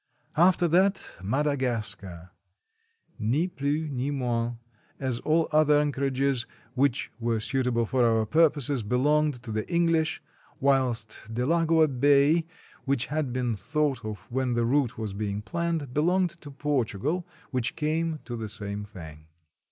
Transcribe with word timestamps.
After 0.35 0.67
that, 0.67 1.17
Madagascar. 1.21 2.31
Ni 3.19 3.47
plus, 3.47 3.87
ni 3.91 4.09
moins, 4.09 4.55
as 4.99 5.19
all 5.19 5.47
other 5.51 5.79
anchorages 5.79 6.47
which 6.73 7.11
were 7.19 7.39
suitable 7.39 7.85
for 7.85 8.03
our 8.03 8.25
purposes 8.25 8.81
belonged 8.81 9.35
to 9.43 9.51
the 9.51 9.71
English, 9.71 10.19
whilst 10.59 11.31
Delagoa 11.31 11.87
Bay, 11.87 12.47
which 12.85 13.05
had 13.13 13.31
been 13.31 13.55
thought 13.55 14.03
of 14.03 14.17
when 14.31 14.53
the 14.53 14.65
route 14.65 14.97
was 14.97 15.13
being 15.13 15.43
planned, 15.43 15.93
belonged 15.93 16.31
to 16.41 16.49
Portugal, 16.49 17.27
which 17.51 17.75
came 17.75 18.17
to 18.25 18.35
the 18.35 18.49
same 18.49 18.83
thing. 18.85 19.27